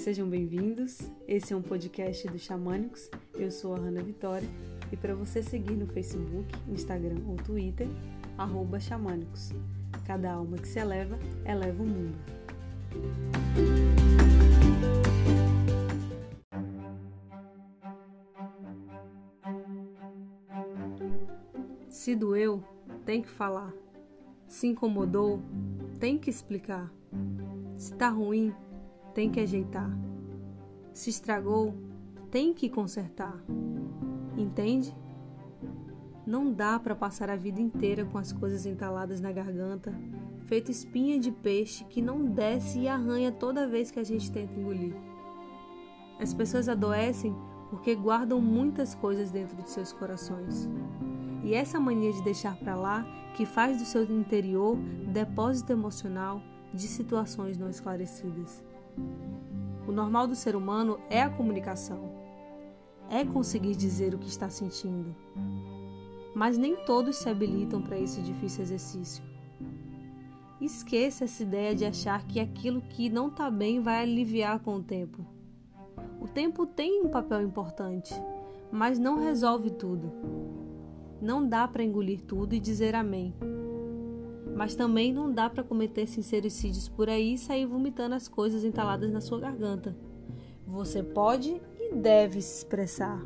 Sejam 0.00 0.26
bem-vindos. 0.26 0.98
Esse 1.28 1.52
é 1.52 1.56
um 1.56 1.60
podcast 1.60 2.26
do 2.26 2.38
Xamânicos. 2.38 3.10
Eu 3.34 3.50
sou 3.50 3.74
a 3.74 3.78
Hanna 3.78 4.02
Vitória 4.02 4.48
e 4.90 4.96
para 4.96 5.14
você 5.14 5.42
seguir 5.42 5.74
no 5.74 5.86
Facebook, 5.86 6.46
Instagram 6.70 7.18
ou 7.28 7.36
Twitter, 7.36 7.86
Xamânicos. 8.80 9.50
Cada 10.06 10.32
alma 10.32 10.56
que 10.56 10.66
se 10.66 10.78
eleva, 10.78 11.18
eleva 11.44 11.82
o 11.82 11.86
mundo. 11.86 12.16
Se 21.90 22.16
doeu, 22.16 22.64
tem 23.04 23.20
que 23.20 23.28
falar. 23.28 23.74
Se 24.48 24.66
incomodou, 24.66 25.42
tem 25.98 26.16
que 26.16 26.30
explicar. 26.30 26.90
Se 27.76 27.92
tá 27.94 28.08
ruim, 28.08 28.54
tem 29.14 29.30
que 29.30 29.40
ajeitar. 29.40 29.90
Se 30.92 31.10
estragou, 31.10 31.74
tem 32.30 32.54
que 32.54 32.68
consertar. 32.68 33.42
Entende? 34.36 34.94
Não 36.26 36.52
dá 36.52 36.78
para 36.78 36.94
passar 36.94 37.28
a 37.30 37.36
vida 37.36 37.60
inteira 37.60 38.04
com 38.04 38.18
as 38.18 38.32
coisas 38.32 38.66
entaladas 38.66 39.20
na 39.20 39.32
garganta, 39.32 39.92
feito 40.46 40.70
espinha 40.70 41.18
de 41.18 41.32
peixe 41.32 41.84
que 41.84 42.00
não 42.00 42.24
desce 42.24 42.80
e 42.80 42.88
arranha 42.88 43.32
toda 43.32 43.66
vez 43.66 43.90
que 43.90 43.98
a 43.98 44.04
gente 44.04 44.30
tenta 44.30 44.52
engolir. 44.58 44.94
As 46.20 46.34
pessoas 46.34 46.68
adoecem 46.68 47.34
porque 47.70 47.94
guardam 47.94 48.40
muitas 48.40 48.94
coisas 48.94 49.30
dentro 49.30 49.56
de 49.62 49.70
seus 49.70 49.92
corações. 49.92 50.68
E 51.42 51.54
essa 51.54 51.80
mania 51.80 52.12
de 52.12 52.22
deixar 52.22 52.56
para 52.56 52.74
lá 52.74 53.06
que 53.34 53.46
faz 53.46 53.78
do 53.78 53.84
seu 53.84 54.04
interior 54.04 54.76
depósito 55.12 55.72
emocional 55.72 56.42
de 56.74 56.86
situações 56.86 57.56
não 57.56 57.70
esclarecidas. 57.70 58.62
O 59.86 59.92
normal 59.92 60.26
do 60.26 60.34
ser 60.34 60.54
humano 60.54 60.98
é 61.08 61.22
a 61.22 61.30
comunicação, 61.30 62.12
é 63.08 63.24
conseguir 63.24 63.74
dizer 63.74 64.14
o 64.14 64.18
que 64.18 64.28
está 64.28 64.48
sentindo. 64.48 65.14
Mas 66.34 66.56
nem 66.56 66.76
todos 66.84 67.16
se 67.16 67.28
habilitam 67.28 67.82
para 67.82 67.98
esse 67.98 68.22
difícil 68.22 68.62
exercício. 68.62 69.22
Esqueça 70.60 71.24
essa 71.24 71.42
ideia 71.42 71.74
de 71.74 71.84
achar 71.84 72.26
que 72.26 72.38
aquilo 72.38 72.82
que 72.82 73.08
não 73.08 73.28
está 73.28 73.50
bem 73.50 73.80
vai 73.80 74.02
aliviar 74.02 74.60
com 74.60 74.76
o 74.76 74.82
tempo. 74.82 75.26
O 76.20 76.28
tempo 76.28 76.66
tem 76.66 77.02
um 77.02 77.08
papel 77.08 77.42
importante, 77.42 78.14
mas 78.70 78.98
não 78.98 79.18
resolve 79.18 79.70
tudo. 79.70 80.12
Não 81.20 81.46
dá 81.46 81.66
para 81.66 81.82
engolir 81.82 82.20
tudo 82.22 82.54
e 82.54 82.60
dizer 82.60 82.94
amém. 82.94 83.34
Mas 84.54 84.74
também 84.74 85.12
não 85.12 85.32
dá 85.32 85.48
para 85.48 85.64
cometer 85.64 86.06
sincericídios 86.06 86.88
por 86.88 87.08
aí 87.08 87.34
e 87.34 87.38
sair 87.38 87.66
vomitando 87.66 88.14
as 88.14 88.28
coisas 88.28 88.64
entaladas 88.64 89.10
na 89.12 89.20
sua 89.20 89.40
garganta. 89.40 89.96
Você 90.66 91.02
pode 91.02 91.60
e 91.78 91.94
deve 91.94 92.40
se 92.40 92.58
expressar. 92.58 93.20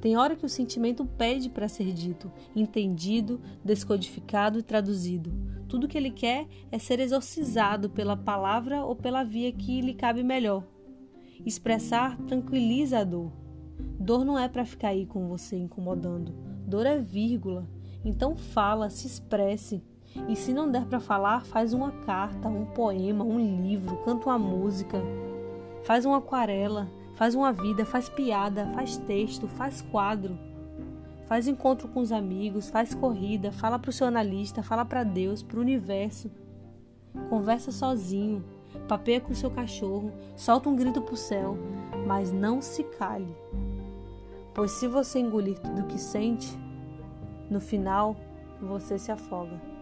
Tem 0.00 0.16
hora 0.16 0.36
que 0.36 0.44
o 0.44 0.48
sentimento 0.48 1.04
pede 1.04 1.48
para 1.48 1.68
ser 1.68 1.92
dito, 1.92 2.30
entendido, 2.54 3.40
descodificado 3.64 4.58
e 4.58 4.62
traduzido. 4.62 5.32
Tudo 5.68 5.88
que 5.88 5.98
ele 5.98 6.10
quer 6.10 6.46
é 6.70 6.78
ser 6.78 7.00
exorcizado 7.00 7.90
pela 7.90 8.16
palavra 8.16 8.84
ou 8.84 8.94
pela 8.94 9.24
via 9.24 9.50
que 9.50 9.80
lhe 9.80 9.94
cabe 9.94 10.22
melhor. 10.22 10.64
Expressar 11.44 12.16
tranquiliza 12.22 12.98
a 12.98 13.04
dor. 13.04 13.32
Dor 13.98 14.24
não 14.24 14.38
é 14.38 14.48
para 14.48 14.64
ficar 14.64 14.88
aí 14.88 15.06
com 15.06 15.26
você 15.28 15.56
incomodando. 15.56 16.32
Dor 16.66 16.86
é 16.86 16.98
vírgula. 16.98 17.68
Então 18.04 18.36
fala, 18.36 18.90
se 18.90 19.06
expresse. 19.06 19.82
E 20.28 20.36
se 20.36 20.52
não 20.52 20.70
der 20.70 20.84
para 20.84 21.00
falar, 21.00 21.44
faz 21.44 21.72
uma 21.72 21.90
carta, 21.90 22.48
um 22.48 22.64
poema, 22.64 23.24
um 23.24 23.38
livro, 23.62 23.96
canta 24.04 24.26
uma 24.26 24.38
música, 24.38 25.00
faz 25.84 26.04
uma 26.04 26.18
aquarela, 26.18 26.88
faz 27.14 27.34
uma 27.34 27.52
vida, 27.52 27.84
faz 27.84 28.08
piada, 28.08 28.66
faz 28.74 28.96
texto, 28.98 29.46
faz 29.46 29.80
quadro, 29.82 30.38
faz 31.26 31.46
encontro 31.46 31.88
com 31.88 32.00
os 32.00 32.12
amigos, 32.12 32.68
faz 32.68 32.94
corrida, 32.94 33.52
fala 33.52 33.78
para 33.78 33.90
o 33.90 33.92
seu 33.92 34.06
analista, 34.06 34.62
fala 34.62 34.84
para 34.84 35.04
Deus, 35.04 35.42
para 35.42 35.58
o 35.58 35.62
universo, 35.62 36.30
conversa 37.28 37.72
sozinho, 37.72 38.44
papeia 38.88 39.20
com 39.20 39.34
seu 39.34 39.50
cachorro, 39.50 40.12
solta 40.36 40.68
um 40.68 40.76
grito 40.76 41.00
para 41.00 41.14
o 41.14 41.16
céu, 41.16 41.56
mas 42.06 42.32
não 42.32 42.60
se 42.60 42.84
cale. 42.84 43.34
Pois 44.54 44.70
se 44.72 44.88
você 44.88 45.18
engolir 45.18 45.58
tudo 45.58 45.86
que 45.86 45.98
sente, 45.98 46.48
no 47.50 47.60
final 47.60 48.16
você 48.60 48.98
se 48.98 49.12
afoga. 49.12 49.75